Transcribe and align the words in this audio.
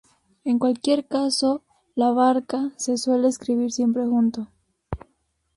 En 0.45 0.57
cualquier 0.57 1.05
caso 1.05 1.63
"Labarca" 1.93 2.71
se 2.75 2.97
suele 2.97 3.27
escribir 3.27 3.71
siempre 3.71 4.03
junto. 4.07 4.47